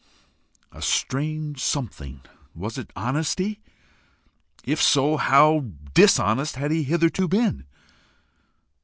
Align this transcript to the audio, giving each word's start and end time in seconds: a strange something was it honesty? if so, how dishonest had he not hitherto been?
a 0.71 0.81
strange 0.81 1.61
something 1.63 2.21
was 2.55 2.75
it 2.75 2.89
honesty? 2.95 3.59
if 4.63 4.81
so, 4.81 5.15
how 5.15 5.63
dishonest 5.93 6.55
had 6.55 6.71
he 6.71 6.79
not 6.79 6.87
hitherto 6.87 7.27
been? 7.27 7.65